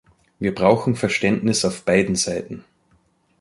Wir 0.39 0.55
brauchen 0.55 0.95
Verständnis 0.95 1.63
auf 1.63 1.83
beiden 1.83 2.15
Seiten. 2.15 2.63